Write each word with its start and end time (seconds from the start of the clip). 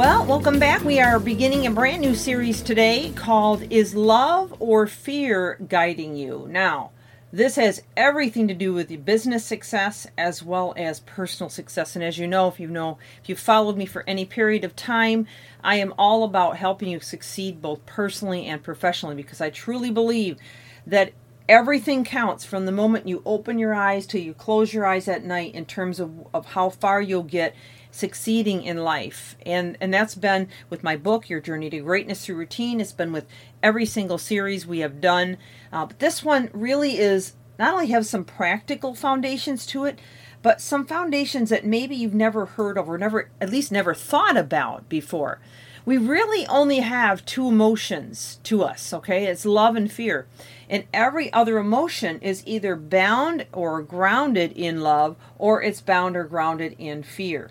Well, 0.00 0.24
welcome 0.24 0.58
back. 0.58 0.82
We 0.82 0.98
are 0.98 1.20
beginning 1.20 1.66
a 1.66 1.70
brand 1.70 2.00
new 2.00 2.14
series 2.14 2.62
today 2.62 3.12
called 3.14 3.70
Is 3.70 3.94
Love 3.94 4.54
or 4.58 4.86
Fear 4.86 5.58
Guiding 5.68 6.16
You? 6.16 6.46
Now, 6.48 6.92
this 7.34 7.56
has 7.56 7.82
everything 7.98 8.48
to 8.48 8.54
do 8.54 8.72
with 8.72 8.90
your 8.90 8.98
business 8.98 9.44
success 9.44 10.06
as 10.16 10.42
well 10.42 10.72
as 10.74 11.00
personal 11.00 11.50
success. 11.50 11.96
And 11.96 12.02
as 12.02 12.16
you 12.16 12.26
know, 12.26 12.48
if 12.48 12.58
you 12.58 12.68
know, 12.68 12.96
if 13.22 13.28
you've 13.28 13.38
followed 13.38 13.76
me 13.76 13.84
for 13.84 14.02
any 14.06 14.24
period 14.24 14.64
of 14.64 14.74
time, 14.74 15.26
I 15.62 15.76
am 15.76 15.92
all 15.98 16.24
about 16.24 16.56
helping 16.56 16.88
you 16.88 17.00
succeed 17.00 17.60
both 17.60 17.84
personally 17.84 18.46
and 18.46 18.62
professionally 18.62 19.16
because 19.16 19.42
I 19.42 19.50
truly 19.50 19.90
believe 19.90 20.38
that 20.86 21.12
everything 21.50 22.04
counts 22.04 22.44
from 22.44 22.64
the 22.64 22.70
moment 22.70 23.08
you 23.08 23.20
open 23.26 23.58
your 23.58 23.74
eyes 23.74 24.06
till 24.06 24.20
you 24.20 24.32
close 24.32 24.72
your 24.72 24.86
eyes 24.86 25.08
at 25.08 25.24
night 25.24 25.52
in 25.52 25.66
terms 25.66 25.98
of, 25.98 26.12
of 26.32 26.46
how 26.46 26.70
far 26.70 27.02
you'll 27.02 27.24
get 27.24 27.56
succeeding 27.90 28.62
in 28.62 28.76
life. 28.76 29.36
And 29.44 29.76
and 29.80 29.92
that's 29.92 30.14
been 30.14 30.48
with 30.70 30.84
my 30.84 30.94
book, 30.94 31.28
Your 31.28 31.40
Journey 31.40 31.68
to 31.70 31.80
Greatness 31.80 32.24
Through 32.24 32.36
Routine. 32.36 32.80
It's 32.80 32.92
been 32.92 33.10
with 33.12 33.26
every 33.64 33.84
single 33.84 34.16
series 34.16 34.64
we 34.64 34.78
have 34.78 35.00
done. 35.00 35.38
Uh, 35.72 35.86
but 35.86 35.98
this 35.98 36.22
one 36.22 36.50
really 36.52 36.98
is 36.98 37.32
not 37.58 37.74
only 37.74 37.88
have 37.88 38.06
some 38.06 38.24
practical 38.24 38.94
foundations 38.94 39.66
to 39.66 39.86
it, 39.86 39.98
but 40.42 40.60
some 40.60 40.86
foundations 40.86 41.50
that 41.50 41.66
maybe 41.66 41.96
you've 41.96 42.14
never 42.14 42.46
heard 42.46 42.78
of 42.78 42.88
or 42.88 42.96
never 42.96 43.28
at 43.40 43.50
least 43.50 43.72
never 43.72 43.92
thought 43.92 44.36
about 44.36 44.88
before. 44.88 45.40
We 45.84 45.96
really 45.96 46.46
only 46.46 46.80
have 46.80 47.24
two 47.24 47.48
emotions 47.48 48.38
to 48.44 48.62
us, 48.62 48.92
okay? 48.92 49.26
It's 49.26 49.46
love 49.46 49.76
and 49.76 49.90
fear. 49.90 50.26
And 50.68 50.84
every 50.92 51.32
other 51.32 51.58
emotion 51.58 52.20
is 52.20 52.42
either 52.46 52.76
bound 52.76 53.46
or 53.52 53.82
grounded 53.82 54.52
in 54.52 54.82
love 54.82 55.16
or 55.38 55.62
it's 55.62 55.80
bound 55.80 56.16
or 56.16 56.24
grounded 56.24 56.76
in 56.78 57.02
fear. 57.02 57.50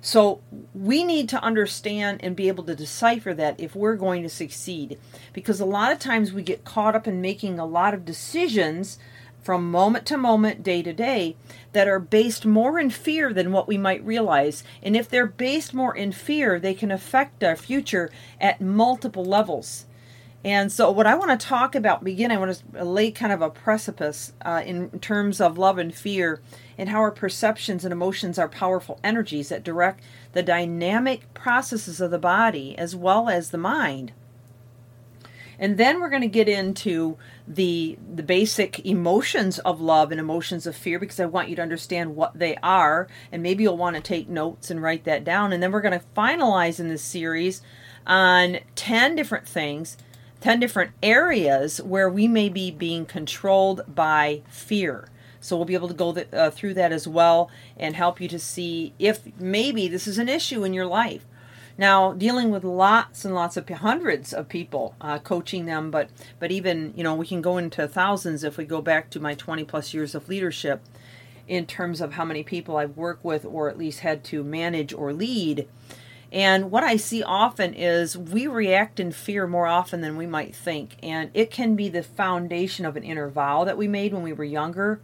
So 0.00 0.40
we 0.74 1.04
need 1.04 1.28
to 1.30 1.42
understand 1.42 2.20
and 2.22 2.34
be 2.34 2.48
able 2.48 2.64
to 2.64 2.74
decipher 2.74 3.34
that 3.34 3.60
if 3.60 3.74
we're 3.74 3.96
going 3.96 4.22
to 4.22 4.28
succeed. 4.28 4.98
Because 5.32 5.60
a 5.60 5.66
lot 5.66 5.92
of 5.92 5.98
times 5.98 6.32
we 6.32 6.42
get 6.42 6.64
caught 6.64 6.94
up 6.94 7.06
in 7.06 7.20
making 7.20 7.58
a 7.58 7.66
lot 7.66 7.94
of 7.94 8.04
decisions 8.04 8.98
from 9.42 9.70
moment 9.70 10.06
to 10.06 10.16
moment, 10.16 10.62
day 10.62 10.82
to 10.82 10.92
day, 10.92 11.36
that 11.72 11.88
are 11.88 11.98
based 11.98 12.44
more 12.44 12.78
in 12.78 12.90
fear 12.90 13.32
than 13.32 13.52
what 13.52 13.68
we 13.68 13.78
might 13.78 14.04
realize. 14.04 14.64
And 14.82 14.96
if 14.96 15.08
they're 15.08 15.26
based 15.26 15.74
more 15.74 15.96
in 15.96 16.12
fear, 16.12 16.58
they 16.58 16.74
can 16.74 16.90
affect 16.90 17.42
our 17.44 17.56
future 17.56 18.10
at 18.40 18.60
multiple 18.60 19.24
levels. 19.24 19.86
And 20.42 20.72
so, 20.72 20.90
what 20.90 21.06
I 21.06 21.16
want 21.16 21.38
to 21.38 21.46
talk 21.46 21.74
about, 21.74 22.02
begin, 22.02 22.30
I 22.30 22.38
want 22.38 22.62
to 22.72 22.84
lay 22.84 23.10
kind 23.10 23.32
of 23.32 23.42
a 23.42 23.50
precipice 23.50 24.32
uh, 24.42 24.62
in 24.64 24.88
terms 25.00 25.38
of 25.38 25.58
love 25.58 25.76
and 25.76 25.94
fear 25.94 26.40
and 26.78 26.88
how 26.88 27.00
our 27.00 27.10
perceptions 27.10 27.84
and 27.84 27.92
emotions 27.92 28.38
are 28.38 28.48
powerful 28.48 28.98
energies 29.04 29.50
that 29.50 29.62
direct 29.62 30.02
the 30.32 30.42
dynamic 30.42 31.32
processes 31.34 32.00
of 32.00 32.10
the 32.10 32.18
body 32.18 32.76
as 32.78 32.96
well 32.96 33.28
as 33.28 33.50
the 33.50 33.58
mind. 33.58 34.12
And 35.60 35.76
then 35.76 36.00
we're 36.00 36.08
going 36.08 36.22
to 36.22 36.28
get 36.28 36.48
into 36.48 37.16
the 37.46 37.96
the 38.14 38.22
basic 38.24 38.84
emotions 38.84 39.60
of 39.60 39.80
love 39.80 40.10
and 40.10 40.18
emotions 40.18 40.66
of 40.66 40.74
fear 40.74 40.98
because 40.98 41.20
I 41.20 41.26
want 41.26 41.50
you 41.50 41.56
to 41.56 41.62
understand 41.62 42.16
what 42.16 42.38
they 42.38 42.56
are 42.62 43.06
and 43.30 43.42
maybe 43.42 43.62
you'll 43.62 43.76
want 43.76 43.94
to 43.96 44.02
take 44.02 44.28
notes 44.28 44.70
and 44.70 44.82
write 44.82 45.04
that 45.04 45.22
down 45.22 45.52
and 45.52 45.62
then 45.62 45.70
we're 45.70 45.82
going 45.82 45.98
to 45.98 46.06
finalize 46.16 46.80
in 46.80 46.88
this 46.88 47.02
series 47.02 47.60
on 48.06 48.60
10 48.74 49.14
different 49.14 49.46
things 49.46 49.98
10 50.40 50.58
different 50.58 50.92
areas 51.02 51.80
where 51.82 52.08
we 52.08 52.26
may 52.26 52.48
be 52.48 52.70
being 52.70 53.04
controlled 53.04 53.82
by 53.86 54.42
fear. 54.48 55.08
So 55.40 55.56
we'll 55.56 55.66
be 55.66 55.74
able 55.74 55.88
to 55.88 55.94
go 55.94 56.12
th- 56.12 56.32
uh, 56.32 56.50
through 56.50 56.74
that 56.74 56.92
as 56.92 57.06
well 57.06 57.50
and 57.76 57.94
help 57.94 58.20
you 58.20 58.28
to 58.28 58.38
see 58.38 58.92
if 58.98 59.20
maybe 59.38 59.88
this 59.88 60.06
is 60.06 60.18
an 60.18 60.28
issue 60.28 60.64
in 60.64 60.74
your 60.74 60.86
life. 60.86 61.24
Now, 61.80 62.12
dealing 62.12 62.50
with 62.50 62.62
lots 62.62 63.24
and 63.24 63.34
lots 63.34 63.56
of 63.56 63.66
hundreds 63.66 64.34
of 64.34 64.50
people, 64.50 64.94
uh, 65.00 65.18
coaching 65.18 65.64
them, 65.64 65.90
but 65.90 66.10
but 66.38 66.52
even 66.52 66.92
you 66.94 67.02
know 67.02 67.14
we 67.14 67.26
can 67.26 67.40
go 67.40 67.56
into 67.56 67.88
thousands 67.88 68.44
if 68.44 68.58
we 68.58 68.66
go 68.66 68.82
back 68.82 69.08
to 69.10 69.18
my 69.18 69.32
20 69.32 69.64
plus 69.64 69.94
years 69.94 70.14
of 70.14 70.28
leadership, 70.28 70.82
in 71.48 71.64
terms 71.64 72.02
of 72.02 72.12
how 72.12 72.24
many 72.26 72.42
people 72.42 72.76
I've 72.76 72.98
worked 72.98 73.24
with 73.24 73.46
or 73.46 73.70
at 73.70 73.78
least 73.78 74.00
had 74.00 74.22
to 74.24 74.44
manage 74.44 74.92
or 74.92 75.14
lead. 75.14 75.66
And 76.30 76.70
what 76.70 76.84
I 76.84 76.96
see 76.96 77.22
often 77.22 77.72
is 77.72 78.14
we 78.14 78.46
react 78.46 79.00
in 79.00 79.10
fear 79.10 79.46
more 79.46 79.66
often 79.66 80.02
than 80.02 80.18
we 80.18 80.26
might 80.26 80.54
think. 80.54 80.96
And 81.02 81.30
it 81.32 81.50
can 81.50 81.76
be 81.76 81.88
the 81.88 82.02
foundation 82.02 82.84
of 82.84 82.94
an 82.94 83.04
inner 83.04 83.30
vow 83.30 83.64
that 83.64 83.78
we 83.78 83.88
made 83.88 84.12
when 84.12 84.22
we 84.22 84.34
were 84.34 84.44
younger. 84.44 85.00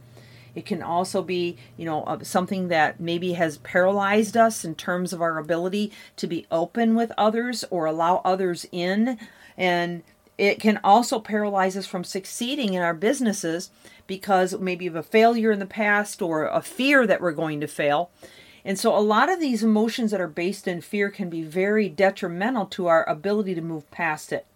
It 0.57 0.65
can 0.65 0.83
also 0.83 1.23
be, 1.23 1.59
you 1.77 1.85
know, 1.85 2.19
something 2.23 2.69
that 2.69 2.99
maybe 2.99 3.35
has 3.35 3.59
paralyzed 3.59 4.39
us 4.39 4.65
in 4.65 4.75
terms 4.75 5.13
of 5.13 5.21
our 5.21 5.37
ability 5.37 5.93
to 6.17 6.27
be 6.27 6.47
open 6.51 6.95
with 6.95 7.13
others 7.19 7.63
or 7.71 7.85
allow 7.85 8.23
others 8.25 8.67
in. 8.73 9.19
And 9.59 10.03
it 10.39 10.59
can 10.59 10.81
also 10.83 11.21
paralyze 11.21 11.77
us 11.77 11.87
from 11.87 12.05
succeeding 12.05 12.73
in 12.73 12.81
our 12.81 12.95
businesses 12.95 13.71
because 14.07 14.59
maybe 14.59 14.87
of 14.87 14.97
a 14.97 15.03
failure 15.03 15.53
in 15.53 15.59
the 15.59 15.67
past 15.67 16.23
or 16.23 16.47
a 16.47 16.63
fear 16.63 17.07
that 17.07 17.21
we're 17.21 17.33
going 17.33 17.61
to 17.61 17.67
fail. 17.67 18.11
And 18.65 18.79
so 18.79 18.97
a 18.97 19.01
lot 19.01 19.31
of 19.31 19.41
these 19.41 19.63
emotions 19.63 20.11
that 20.11 20.23
are 20.23 20.27
based 20.27 20.67
in 20.67 20.81
fear 20.81 21.11
can 21.11 21.29
be 21.29 21.43
very 21.43 21.91
detrimental 21.91 22.65
to 22.67 22.87
our 22.87 23.07
ability 23.07 23.55
to 23.55 23.61
move 23.61 23.91
past 23.91 24.33
it. 24.33 24.47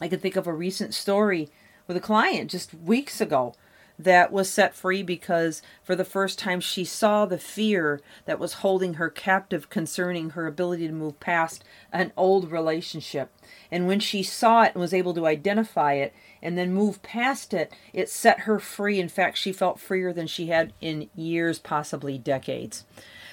I 0.00 0.06
can 0.06 0.20
think 0.20 0.36
of 0.36 0.46
a 0.46 0.52
recent 0.52 0.94
story 0.94 1.48
with 1.88 1.96
a 1.96 2.00
client 2.00 2.52
just 2.52 2.72
weeks 2.72 3.20
ago 3.20 3.56
that 3.98 4.30
was 4.30 4.48
set 4.48 4.74
free 4.74 5.02
because 5.02 5.60
for 5.82 5.96
the 5.96 6.04
first 6.04 6.38
time 6.38 6.60
she 6.60 6.84
saw 6.84 7.26
the 7.26 7.38
fear 7.38 8.00
that 8.26 8.38
was 8.38 8.54
holding 8.54 8.94
her 8.94 9.10
captive 9.10 9.68
concerning 9.70 10.30
her 10.30 10.46
ability 10.46 10.86
to 10.86 10.92
move 10.92 11.18
past 11.18 11.64
an 11.92 12.12
old 12.16 12.50
relationship. 12.50 13.30
And 13.70 13.86
when 13.86 14.00
she 14.00 14.22
saw 14.22 14.62
it 14.62 14.72
and 14.74 14.80
was 14.80 14.94
able 14.94 15.14
to 15.14 15.26
identify 15.26 15.94
it 15.94 16.14
and 16.40 16.56
then 16.56 16.72
move 16.72 17.02
past 17.02 17.52
it, 17.52 17.72
it 17.92 18.08
set 18.08 18.40
her 18.40 18.60
free. 18.60 19.00
In 19.00 19.08
fact, 19.08 19.36
she 19.36 19.52
felt 19.52 19.80
freer 19.80 20.12
than 20.12 20.26
she 20.26 20.46
had 20.46 20.72
in 20.80 21.10
years, 21.16 21.58
possibly 21.58 22.18
decades. 22.18 22.84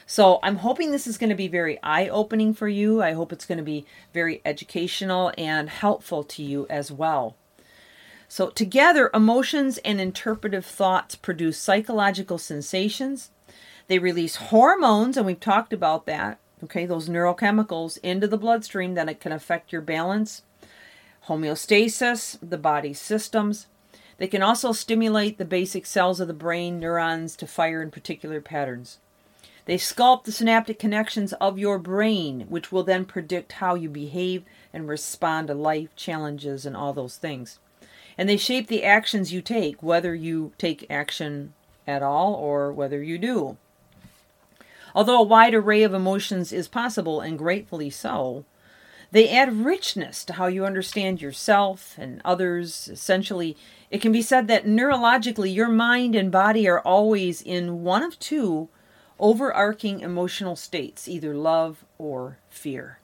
So 0.08 0.40
I'm 0.44 0.58
hoping 0.58 0.92
this 0.92 1.08
is 1.08 1.18
going 1.18 1.32
to 1.32 1.36
be 1.36 1.48
very 1.48 1.82
eye 1.82 2.08
opening 2.08 2.54
for 2.54 2.68
you. 2.68 3.02
I 3.02 3.14
hope 3.14 3.32
it's 3.32 3.46
going 3.46 3.58
to 3.58 3.64
be 3.64 3.86
very 4.14 4.42
educational 4.46 5.32
and 5.38 5.70
helpful 5.70 6.24
to 6.24 6.44
you 6.44 6.68
as 6.70 6.92
well. 6.92 7.36
So, 8.36 8.50
together, 8.50 9.10
emotions 9.14 9.78
and 9.86 10.02
interpretive 10.02 10.66
thoughts 10.66 11.16
produce 11.16 11.58
psychological 11.58 12.38
sensations. 12.38 13.32
They 13.88 13.98
release 13.98 14.36
hormones, 14.36 15.16
and 15.16 15.26
we've 15.26 15.40
talked 15.40 15.72
about 15.72 16.06
that, 16.08 16.38
okay, 16.62 16.86
those 16.86 17.08
neurochemicals 17.08 17.98
into 18.04 18.28
the 18.28 18.38
bloodstream 18.38 18.94
that 18.96 19.08
it 19.08 19.22
can 19.22 19.32
affect 19.32 19.72
your 19.72 19.82
balance, 19.82 20.42
homeostasis, 21.30 22.38
the 22.42 22.58
body's 22.58 23.00
systems. 23.00 23.68
They 24.18 24.28
can 24.28 24.44
also 24.44 24.74
stimulate 24.74 25.38
the 25.38 25.46
basic 25.46 25.86
cells 25.86 26.20
of 26.20 26.28
the 26.28 26.34
brain, 26.34 26.78
neurons, 26.78 27.38
to 27.38 27.48
fire 27.48 27.82
in 27.82 27.90
particular 27.90 28.42
patterns. 28.42 28.98
They 29.64 29.78
sculpt 29.78 30.26
the 30.26 30.34
synaptic 30.34 30.78
connections 30.78 31.32
of 31.40 31.58
your 31.58 31.80
brain, 31.80 32.48
which 32.50 32.70
will 32.70 32.84
then 32.84 33.06
predict 33.06 33.54
how 33.54 33.76
you 33.76 33.88
behave 33.88 34.44
and 34.74 34.90
respond 34.90 35.48
to 35.48 35.54
life 35.54 35.96
challenges 35.96 36.66
and 36.66 36.76
all 36.76 36.92
those 36.92 37.16
things. 37.16 37.60
And 38.18 38.30
they 38.30 38.38
shape 38.38 38.68
the 38.68 38.84
actions 38.84 39.34
you 39.34 39.42
take, 39.42 39.84
whether 39.84 40.16
you 40.16 40.54
take 40.58 40.90
action 40.90 41.54
at 41.86 42.02
all 42.02 42.34
or 42.34 42.72
whether 42.72 43.04
you 43.04 43.18
do. 43.18 43.58
Although 44.94 45.20
a 45.20 45.24
wide 45.24 45.54
array 45.54 45.84
of 45.84 45.94
emotions 45.94 46.54
is 46.54 46.70
possible, 46.70 47.20
and 47.20 47.38
gratefully 47.38 47.90
so, 47.90 48.46
they 49.12 49.30
add 49.30 49.66
richness 49.66 50.24
to 50.26 50.34
how 50.34 50.48
you 50.48 50.66
understand 50.66 51.22
yourself 51.22 51.96
and 51.98 52.22
others. 52.24 52.90
Essentially, 52.92 53.56
it 53.92 54.02
can 54.02 54.12
be 54.12 54.22
said 54.22 54.48
that 54.48 54.66
neurologically, 54.66 55.54
your 55.54 55.70
mind 55.70 56.16
and 56.16 56.32
body 56.32 56.68
are 56.68 56.80
always 56.80 57.42
in 57.42 57.84
one 57.84 58.04
of 58.04 58.20
two 58.20 58.70
overarching 59.20 60.00
emotional 60.00 60.56
states, 60.56 61.08
either 61.08 61.36
love 61.36 61.86
or 61.98 62.38
fear. 62.50 63.00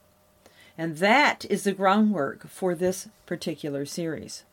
And 0.77 0.97
that 0.97 1.45
is 1.49 1.63
the 1.63 1.71
groundwork 1.73 2.47
for 2.47 2.73
this 2.73 3.07
particular 3.25 3.85
series. 3.85 4.43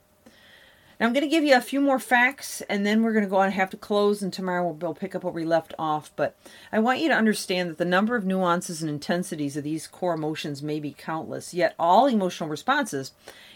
Now 0.98 1.06
I'm 1.06 1.12
going 1.12 1.22
to 1.22 1.30
give 1.30 1.44
you 1.44 1.56
a 1.56 1.60
few 1.60 1.80
more 1.80 2.00
facts 2.00 2.60
and 2.62 2.84
then 2.84 3.02
we're 3.02 3.12
going 3.12 3.24
to 3.24 3.30
go 3.30 3.36
on 3.36 3.46
and 3.46 3.54
have 3.54 3.70
to 3.70 3.76
close 3.76 4.20
and 4.20 4.32
tomorrow 4.32 4.68
we'll 4.68 4.94
pick 4.94 5.14
up 5.14 5.22
where 5.22 5.32
we 5.32 5.44
left 5.44 5.72
off. 5.78 6.10
But 6.16 6.36
I 6.72 6.80
want 6.80 6.98
you 6.98 7.08
to 7.08 7.14
understand 7.14 7.70
that 7.70 7.78
the 7.78 7.84
number 7.84 8.16
of 8.16 8.24
nuances 8.24 8.82
and 8.82 8.90
intensities 8.90 9.56
of 9.56 9.62
these 9.62 9.86
core 9.86 10.14
emotions 10.14 10.60
may 10.60 10.80
be 10.80 10.96
countless, 10.98 11.54
yet 11.54 11.76
all 11.78 12.06
emotional 12.06 12.50
responses 12.50 13.12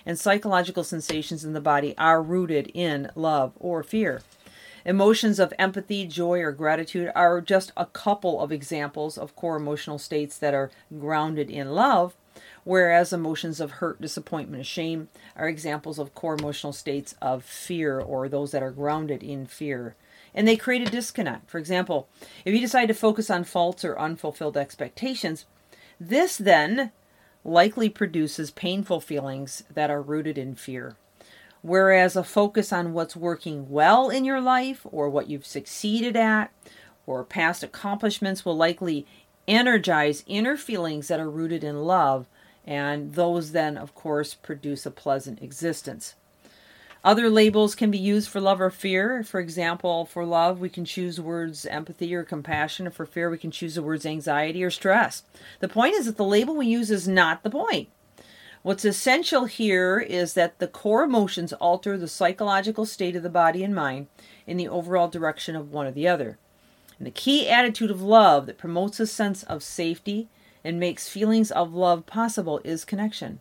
and 0.07 0.17
psychological 0.17 0.85
sensations 0.85 1.45
in 1.45 1.53
the 1.53 1.61
body 1.61 1.97
are 1.99 2.23
rooted 2.23 2.71
in 2.75 3.11
love 3.17 3.55
or 3.59 3.83
fear. 3.83 4.23
Emotions 4.85 5.41
of 5.41 5.53
empathy, 5.59 6.07
joy, 6.07 6.41
or 6.41 6.53
gratitude 6.53 7.11
are 7.15 7.41
just 7.41 7.73
a 7.77 7.87
couple 7.87 8.41
of 8.41 8.53
examples 8.53 9.19
of 9.19 9.35
core 9.35 9.57
emotional 9.57 9.99
states 9.99 10.39
that 10.39 10.55
are 10.55 10.71
grounded 10.97 11.51
in 11.51 11.73
love 11.73 12.15
whereas 12.65 13.13
emotions 13.13 13.61
of 13.61 13.73
hurt, 13.73 14.01
disappointment, 14.01 14.61
and 14.61 14.67
shame 14.67 15.09
are 15.37 15.49
examples 15.49 15.99
of 15.99 16.15
core 16.15 16.35
emotional 16.35 16.73
states 16.73 17.15
of 17.21 17.45
fear 17.45 18.01
or 18.01 18.29
those 18.29 18.53
that 18.53 18.63
are 18.63 18.71
grounded 18.71 19.23
in 19.23 19.47
fear. 19.47 19.95
And 20.35 20.49
they 20.49 20.57
create 20.57 20.87
a 20.87 20.91
disconnect. 20.91 21.51
For 21.51 21.59
example, 21.59 22.09
if 22.45 22.55
you 22.55 22.61
decide 22.61 22.87
to 22.87 22.95
focus 22.95 23.31
on 23.31 23.45
faults 23.45 23.85
or 23.85 23.99
unfulfilled 23.99 24.57
expectations, 24.57 25.45
this 26.01 26.37
then 26.37 26.93
likely 27.45 27.89
produces 27.89 28.51
painful 28.51 29.01
feelings 29.01 29.65
that 29.73 29.91
are 29.91 30.01
rooted 30.01 30.39
in 30.39 30.55
fear. 30.55 30.97
Whereas 31.61 32.17
a 32.17 32.25
focus 32.25 32.73
on 32.73 32.93
what's 32.93 33.15
working 33.15 33.71
well 33.71 34.11
in 34.11 34.25
your 34.25 34.41
life 34.41 34.85
or 34.91 35.09
what 35.09 35.29
you've 35.29 35.47
succeeded 35.47 36.17
at 36.17 36.51
or 37.07 37.25
past 37.25 37.63
accomplishments 37.63 38.45
will 38.45 38.57
likely 38.57 39.07
energize 39.47 40.25
inner 40.27 40.57
feelings 40.57 41.09
that 41.09 41.21
are 41.21 41.31
rooted 41.31 41.63
in 41.63 41.83
love 41.83 42.27
and 42.67 43.15
those 43.15 43.53
then, 43.53 43.77
of 43.77 43.95
course, 43.95 44.35
produce 44.35 44.87
a 44.87 44.91
pleasant 44.91 45.43
existence. 45.43 46.15
Other 47.05 47.29
labels 47.29 47.75
can 47.75 47.91
be 47.91 47.99
used 47.99 48.29
for 48.29 48.41
love 48.41 48.61
or 48.61 48.71
fear. 48.71 49.25
For 49.25 49.41
example, 49.41 50.07
for 50.07 50.25
love, 50.25 50.61
we 50.61 50.69
can 50.69 50.85
choose 50.85 51.21
words 51.21 51.67
empathy 51.67 52.15
or 52.15 52.23
compassion. 52.23 52.87
And 52.87 52.95
for 52.95 53.07
fear, 53.07 53.29
we 53.29 53.39
can 53.39 53.51
choose 53.51 53.75
the 53.75 53.83
words 53.83 54.07
anxiety 54.07 54.63
or 54.63 54.71
stress. 54.71 55.25
The 55.59 55.69
point 55.69 55.95
is 55.95 56.07
that 56.07 56.17
the 56.17 56.25
label 56.25 56.55
we 56.55 56.67
use 56.69 56.93
is 56.93 57.09
not 57.09 57.43
the 57.43 57.51
point. 57.51 57.89
What's 58.63 58.85
essential 58.85 59.47
here 59.47 59.99
is 59.99 60.35
that 60.35 60.61
the 60.61 60.69
core 60.69 61.03
emotions 61.03 61.53
alter 61.55 61.99
the 61.99 62.07
psychological 62.07 62.87
state 62.87 63.17
of 63.17 63.25
the 63.25 63.29
body 63.29 63.65
and 63.65 63.75
mind 63.75 64.07
in 64.47 64.57
the 64.57 64.69
overall 64.69 65.09
direction 65.09 65.57
of 65.57 65.73
one 65.73 65.89
or 65.89 65.91
the 65.91 66.07
other. 66.07 66.39
And 66.99 67.07
the 67.09 67.11
key 67.11 67.49
attitude 67.49 67.91
of 67.91 68.01
love 68.01 68.47
that 68.47 68.59
promotes 68.59 69.01
a 69.01 69.09
sense 69.09 69.43
of 69.43 69.65
safety, 69.65 70.29
and 70.65 70.79
makes 70.79 71.09
feelings 71.09 71.51
of 71.51 71.75
love 71.75 72.07
possible 72.07 72.61
is 72.65 72.85
connection. 72.85 73.41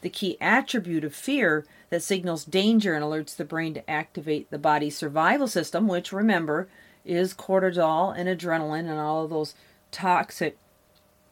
The 0.00 0.10
key 0.10 0.36
attribute 0.40 1.04
of 1.04 1.14
fear 1.14 1.64
that 1.90 2.02
signals 2.02 2.44
danger 2.44 2.94
and 2.94 3.04
alerts 3.04 3.36
the 3.36 3.44
brain 3.44 3.74
to 3.74 3.90
activate 3.90 4.50
the 4.50 4.58
body's 4.58 4.96
survival 4.96 5.48
system, 5.48 5.88
which 5.88 6.12
remember 6.12 6.68
is 7.04 7.34
cortisol 7.34 8.14
and 8.16 8.28
adrenaline 8.28 8.88
and 8.88 8.98
all 8.98 9.24
of 9.24 9.30
those 9.30 9.54
toxic 9.90 10.58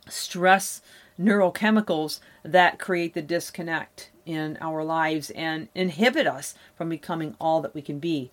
stress 0.09 0.81
neurochemicals 1.21 2.21
that 2.43 2.79
create 2.79 3.15
the 3.15 3.23
disconnect 3.23 4.11
in 4.25 4.57
our 4.61 4.85
lives 4.85 5.31
and 5.31 5.69
inhibit 5.75 6.27
us 6.27 6.55
from 6.77 6.89
becoming 6.89 7.35
all 7.41 7.61
that 7.61 7.75
we 7.75 7.83
can 7.83 7.99
be. 7.99 8.31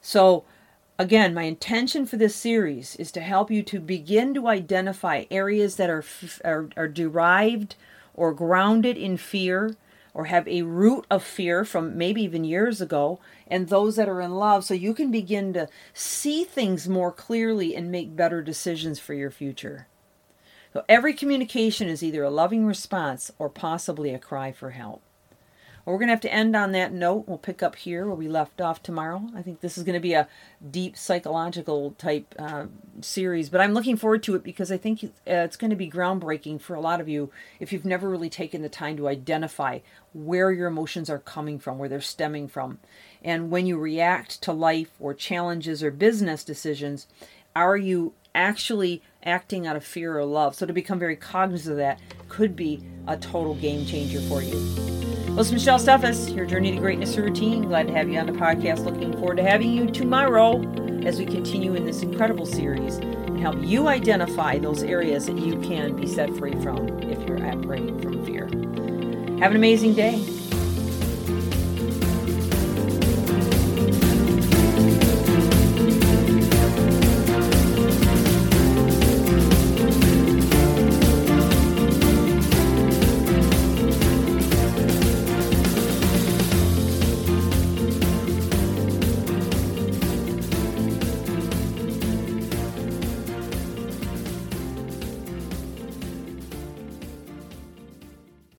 So, 0.00 0.44
Again, 0.98 1.34
my 1.34 1.42
intention 1.42 2.06
for 2.06 2.16
this 2.16 2.34
series 2.34 2.96
is 2.96 3.12
to 3.12 3.20
help 3.20 3.50
you 3.50 3.62
to 3.64 3.80
begin 3.80 4.32
to 4.32 4.48
identify 4.48 5.24
areas 5.30 5.76
that 5.76 5.90
are, 5.90 6.04
are, 6.42 6.70
are 6.74 6.88
derived 6.88 7.74
or 8.14 8.32
grounded 8.32 8.96
in 8.96 9.18
fear 9.18 9.76
or 10.14 10.24
have 10.24 10.48
a 10.48 10.62
root 10.62 11.04
of 11.10 11.22
fear 11.22 11.66
from 11.66 11.98
maybe 11.98 12.22
even 12.22 12.42
years 12.42 12.80
ago, 12.80 13.20
and 13.46 13.68
those 13.68 13.96
that 13.96 14.08
are 14.08 14.22
in 14.22 14.36
love, 14.36 14.64
so 14.64 14.72
you 14.72 14.94
can 14.94 15.10
begin 15.10 15.52
to 15.52 15.68
see 15.92 16.42
things 16.42 16.88
more 16.88 17.12
clearly 17.12 17.76
and 17.76 17.92
make 17.92 18.16
better 18.16 18.40
decisions 18.40 18.98
for 18.98 19.12
your 19.12 19.30
future. 19.30 19.86
So 20.72 20.84
every 20.88 21.12
communication 21.12 21.88
is 21.88 22.02
either 22.02 22.22
a 22.22 22.30
loving 22.30 22.64
response 22.64 23.30
or 23.38 23.50
possibly 23.50 24.14
a 24.14 24.18
cry 24.18 24.52
for 24.52 24.70
help. 24.70 25.02
Well, 25.86 25.94
we're 25.94 26.00
going 26.00 26.08
to 26.08 26.14
have 26.14 26.20
to 26.22 26.34
end 26.34 26.56
on 26.56 26.72
that 26.72 26.92
note. 26.92 27.28
We'll 27.28 27.38
pick 27.38 27.62
up 27.62 27.76
here 27.76 28.06
where 28.06 28.16
we 28.16 28.26
left 28.26 28.60
off 28.60 28.82
tomorrow. 28.82 29.28
I 29.36 29.42
think 29.42 29.60
this 29.60 29.78
is 29.78 29.84
going 29.84 29.94
to 29.94 30.00
be 30.00 30.14
a 30.14 30.26
deep 30.68 30.96
psychological 30.96 31.92
type 31.92 32.34
uh, 32.40 32.66
series, 33.00 33.50
but 33.50 33.60
I'm 33.60 33.72
looking 33.72 33.96
forward 33.96 34.24
to 34.24 34.34
it 34.34 34.42
because 34.42 34.72
I 34.72 34.78
think 34.78 35.04
uh, 35.04 35.08
it's 35.24 35.56
going 35.56 35.70
to 35.70 35.76
be 35.76 35.88
groundbreaking 35.88 36.60
for 36.60 36.74
a 36.74 36.80
lot 36.80 37.00
of 37.00 37.08
you 37.08 37.30
if 37.60 37.72
you've 37.72 37.84
never 37.84 38.10
really 38.10 38.28
taken 38.28 38.62
the 38.62 38.68
time 38.68 38.96
to 38.96 39.06
identify 39.06 39.78
where 40.12 40.50
your 40.50 40.66
emotions 40.66 41.08
are 41.08 41.20
coming 41.20 41.60
from, 41.60 41.78
where 41.78 41.88
they're 41.88 42.00
stemming 42.00 42.48
from. 42.48 42.80
And 43.22 43.52
when 43.52 43.64
you 43.66 43.78
react 43.78 44.42
to 44.42 44.52
life 44.52 44.90
or 44.98 45.14
challenges 45.14 45.84
or 45.84 45.92
business 45.92 46.42
decisions, 46.42 47.06
are 47.54 47.76
you 47.76 48.12
actually 48.34 49.02
acting 49.22 49.68
out 49.68 49.76
of 49.76 49.84
fear 49.84 50.18
or 50.18 50.24
love? 50.24 50.56
So 50.56 50.66
to 50.66 50.72
become 50.72 50.98
very 50.98 51.14
cognizant 51.14 51.74
of 51.74 51.78
that 51.78 52.00
could 52.28 52.56
be 52.56 52.82
a 53.06 53.16
total 53.16 53.54
game 53.54 53.86
changer 53.86 54.20
for 54.22 54.42
you. 54.42 55.05
Well, 55.36 55.42
it's 55.42 55.52
Michelle 55.52 55.78
Steffes, 55.78 56.34
your 56.34 56.46
Journey 56.46 56.72
to 56.72 56.78
Greatness 56.78 57.14
routine. 57.18 57.68
Glad 57.68 57.88
to 57.88 57.92
have 57.92 58.08
you 58.08 58.18
on 58.18 58.24
the 58.24 58.32
podcast. 58.32 58.86
Looking 58.86 59.12
forward 59.12 59.36
to 59.36 59.42
having 59.42 59.70
you 59.70 59.84
tomorrow 59.84 60.62
as 61.04 61.18
we 61.18 61.26
continue 61.26 61.74
in 61.74 61.84
this 61.84 62.00
incredible 62.00 62.46
series 62.46 62.96
and 62.96 63.38
help 63.38 63.56
you 63.60 63.86
identify 63.86 64.58
those 64.58 64.82
areas 64.82 65.26
that 65.26 65.36
you 65.36 65.60
can 65.60 65.94
be 65.94 66.06
set 66.06 66.34
free 66.36 66.54
from 66.62 66.88
if 67.02 67.28
you're 67.28 67.46
operating 67.46 68.00
from 68.00 68.24
fear. 68.24 68.46
Have 69.38 69.50
an 69.50 69.58
amazing 69.58 69.92
day. 69.92 70.35